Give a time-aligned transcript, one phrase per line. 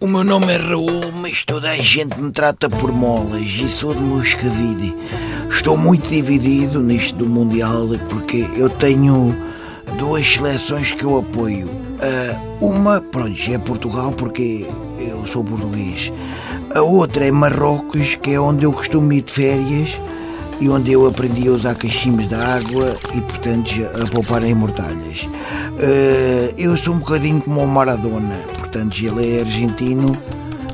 [0.00, 3.92] O meu nome é Raul, mas toda a gente me trata por molas e sou
[3.92, 4.94] de Moscavide.
[5.50, 9.34] Estou muito dividido nisto do Mundial porque eu tenho
[9.98, 11.66] duas seleções que eu apoio.
[11.68, 14.68] Uh, uma, pronto, é Portugal porque
[15.00, 16.12] eu sou português.
[16.72, 19.98] A outra é Marrocos, que é onde eu costumo ir de férias
[20.60, 25.22] e onde eu aprendi a usar cachimbos de água e, portanto, a poupar em mortalhas.
[25.22, 30.16] Uh, eu sou um bocadinho como o Maradona, portanto, ele é argentino,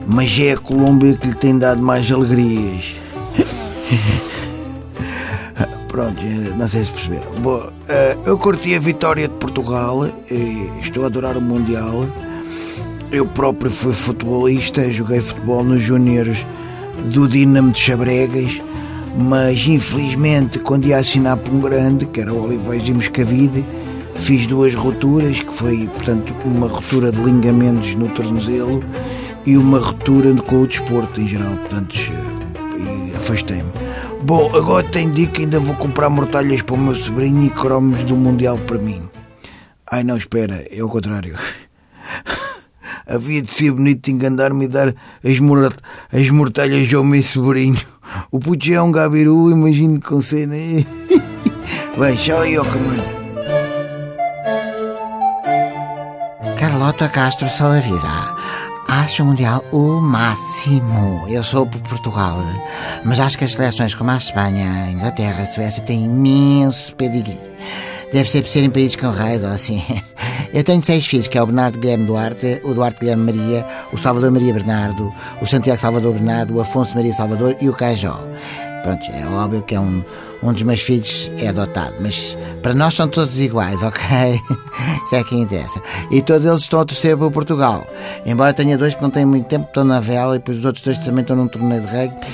[0.07, 2.95] mas é a Colômbia que lhe tem dado mais alegrias.
[5.89, 6.21] Pronto,
[6.57, 7.33] não sei se perceberam.
[7.41, 7.73] Bom, uh,
[8.25, 10.09] eu curti a vitória de Portugal,
[10.83, 12.07] estou a adorar o Mundial.
[13.13, 16.45] Eu próprio fui futebolista, joguei futebol nos Júniores
[17.13, 18.61] do Dinamo de Chabregas
[19.17, 23.65] mas infelizmente quando ia assinar para um grande, que era o Oliveiras e Moscavide,
[24.17, 28.83] fiz duas rupturas, que foi, portanto, uma ruptura de ligamentos no tornozelo
[29.47, 33.71] e uma ruptura com o desporto em geral, portanto, e afastei-me.
[34.23, 38.03] Bom, agora tenho dito que ainda vou comprar mortalhas para o meu sobrinho e cromos
[38.05, 39.03] do Mundial para mim.
[39.91, 41.37] Ai não, espera, é o contrário.
[43.07, 47.79] Havia de ser bonito enganar-me e dar as, as mortalhas ao meu sobrinho.
[48.31, 50.57] O puto é um gabiru, imagino com cena.
[51.97, 53.25] Vai, tchau aí, ó caminho.
[56.59, 58.35] Carlota Castro Salavida.
[58.89, 61.27] Acho o Mundial o máximo.
[61.29, 62.39] Eu sou por Portugal.
[63.05, 67.39] Mas acho que as seleções como a Espanha, a Inglaterra, a Suécia têm imenso pedigree.
[68.13, 69.83] Deve ser por serem países com reis ou assim.
[70.55, 73.99] Eu tenho seis filhos, que é o Bernardo Guilherme Duarte, o Duarte Guilherme Maria, o
[73.99, 78.23] Salvador Maria Bernardo, o Santiago Salvador Bernardo, o Afonso Maria Salvador e o Cajó.
[78.85, 80.01] Pronto, é óbvio que é um,
[80.45, 84.07] um dos meus filhos é adotado, mas para nós são todos iguais, ok?
[85.05, 85.83] Isso é que interessa.
[86.13, 87.85] E todos eles estão a torcer para Portugal.
[88.25, 90.85] Embora tenha dois que não têm muito tempo, estão na vela, e depois os outros
[90.85, 92.27] dois também estão num torneio de rugby.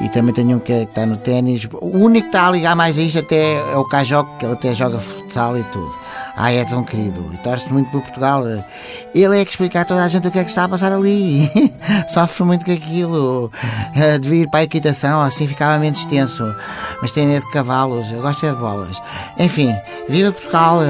[0.00, 1.66] E também tenho um que está no ténis.
[1.80, 4.52] O único que está a ligar mais a isto até é o Cajó, que ele
[4.52, 5.90] até joga futsal e tudo.
[6.36, 8.44] Ai, é tão querido e torce muito por Portugal.
[9.14, 10.92] Ele é que explica a toda a gente o que é que está a passar
[10.92, 11.50] ali.
[12.08, 13.50] Sofre muito com aquilo.
[13.94, 16.54] Eh, devia ir para a equitação, assim ficava menos tenso.
[17.02, 19.02] Mas tem medo de cavalos, eu gosto é de bolas.
[19.38, 19.74] Enfim,
[20.08, 20.80] viva Portugal!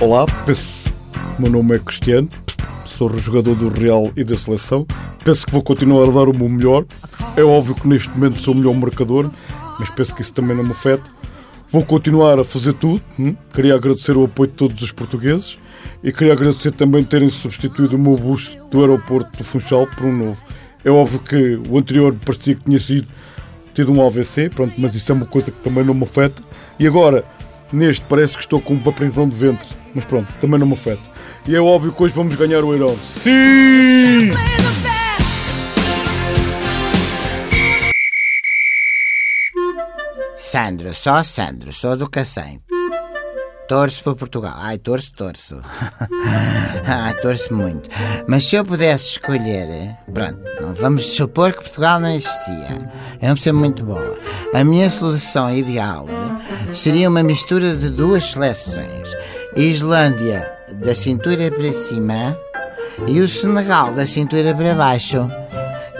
[0.00, 0.90] Olá, penso,
[1.38, 2.28] meu nome é Cristiano,
[2.92, 4.86] sou jogador do Real e da Seleção.
[5.24, 6.84] Penso que vou continuar a dar o meu melhor.
[7.36, 9.30] É óbvio que neste momento sou o melhor marcador,
[9.78, 11.04] mas penso que isso também não me afeta.
[11.70, 13.00] Vou continuar a fazer tudo.
[13.18, 13.34] Hum?
[13.52, 15.58] Queria agradecer o apoio de todos os portugueses
[16.04, 20.16] e queria agradecer também terem substituído o meu bus do aeroporto do Funchal por um
[20.16, 20.42] novo.
[20.84, 23.08] É óbvio que o anterior parecia que tinha sido
[23.72, 26.42] tido um AVC, pronto, mas isso é uma coisa que também não me afeta.
[26.78, 27.24] E agora,
[27.72, 31.11] neste, parece que estou com uma prisão de ventre, mas pronto, também não me afeta.
[31.46, 32.96] E é óbvio que hoje vamos ganhar o Euro.
[33.08, 34.30] Sim!
[40.36, 42.62] Sandro, só Sandro, sou do Cacém.
[43.66, 44.54] Torço para Portugal.
[44.56, 45.60] Ai, torço, torço.
[46.86, 47.90] Ai, torço muito.
[48.28, 52.68] Mas se eu pudesse escolher, pronto, não vamos supor que Portugal não existia.
[53.20, 54.16] Eu não percebo muito boa.
[54.54, 56.06] A minha solução ideal
[56.72, 59.10] seria uma mistura de duas seleções:
[59.56, 62.36] Islândia da cintura para cima
[63.06, 65.30] e o Senegal da cintura para baixo.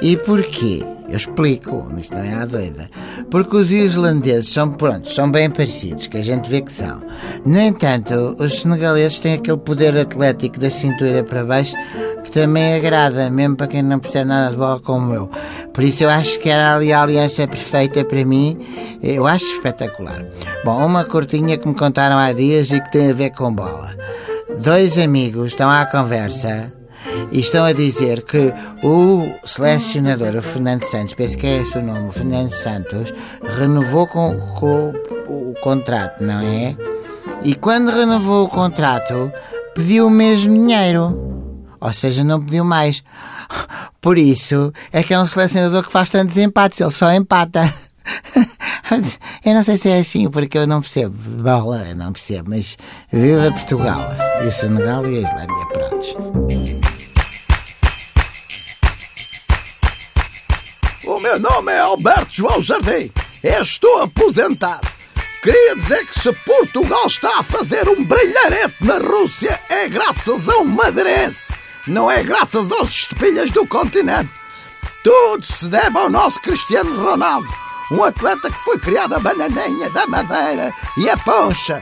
[0.00, 0.84] E porquê?
[1.08, 2.88] Eu explico, isto não é a doida.
[3.30, 7.02] Porque os islandeses são prontos, são bem parecidos, que a gente vê que são.
[7.44, 11.76] No entanto, os senegaleses têm aquele poder atlético da cintura para baixo
[12.24, 15.30] que também agrada, mesmo para quem não percebe nada de bola como eu.
[15.72, 18.58] Por isso eu acho que era ali a aliança perfeita para mim.
[19.02, 20.24] Eu acho espetacular.
[20.64, 23.94] Bom, uma cortinha que me contaram há dias e que tem a ver com bola.
[24.62, 26.72] Dois amigos estão à conversa
[27.32, 31.82] e estão a dizer que o selecionador, o Fernando Santos, penso que é esse o
[31.82, 33.12] nome, Fernando Santos,
[33.58, 34.90] renovou com, com
[35.26, 36.76] o contrato, não é?
[37.42, 39.32] E quando renovou o contrato,
[39.74, 41.56] pediu o mesmo dinheiro.
[41.80, 43.02] Ou seja, não pediu mais.
[44.00, 47.72] Por isso é que é um selecionador que faz tantos empates, ele só empata.
[49.44, 52.76] eu não sei se é assim, porque eu não percebo bola, eu não percebo, mas
[53.10, 54.10] viva Portugal,
[54.46, 56.16] e Senegal e a Islândia, prontos.
[61.04, 63.10] O meu nome é Alberto João Jardim,
[63.42, 64.86] estou aposentado.
[65.42, 70.58] Queria dizer que se Portugal está a fazer um brilharete na Rússia é graças a
[70.58, 71.52] um madeirense,
[71.86, 74.30] não é graças aos estepilhas do continente.
[75.02, 77.61] Tudo se deve ao nosso Cristiano Ronaldo
[77.92, 81.80] um atleta que foi criado a bananinha da madeira e a poncha.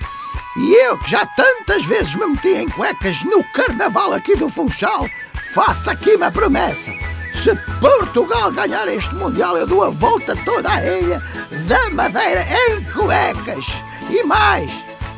[0.57, 5.07] E eu, que já tantas vezes me meti em cuecas no carnaval aqui do Funchal,
[5.55, 6.91] faço aqui uma promessa.
[7.33, 11.23] Se Portugal ganhar este Mundial, eu dou a volta toda a ilha
[11.69, 13.67] da Madeira em cuecas.
[14.11, 14.71] E mais,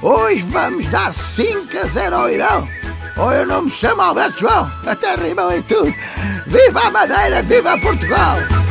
[0.03, 2.69] hoje vamos dar 5 a 0 ao Irão.
[3.17, 5.93] Ou eu não me chamo Alberto João, até rimam e tudo.
[6.47, 8.62] Viva a Madeira, viva Portugal!